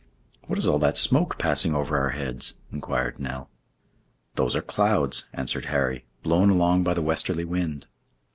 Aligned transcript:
"What 0.47 0.57
is 0.57 0.67
all 0.67 0.79
that 0.79 0.97
smoke 0.97 1.37
passing 1.37 1.75
over 1.75 1.95
our 1.95 2.09
heads?" 2.09 2.55
inquired 2.71 3.19
Nell. 3.19 3.51
"Those 4.33 4.55
are 4.55 4.61
clouds," 4.63 5.29
answered 5.31 5.65
Harry, 5.65 6.05
"blown 6.23 6.49
along 6.49 6.83
by 6.83 6.95
the 6.95 7.03
westerly 7.03 7.45
wind." 7.45 7.85